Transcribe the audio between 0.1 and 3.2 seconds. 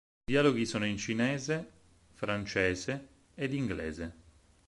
Il dialoghi sono in cinese, francese